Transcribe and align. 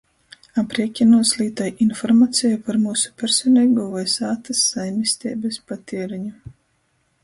Apriekinūs 0.61 1.33
lītoj 1.41 1.67
informaceju 1.85 2.59
par 2.69 2.81
myusu 2.87 3.13
personeigū 3.23 3.87
voi 3.95 4.05
sātys 4.17 4.67
saimisteibys 4.75 5.65
patiereņu. 5.73 6.57